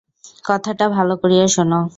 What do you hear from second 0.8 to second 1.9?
ভালো করিয়া শোনো।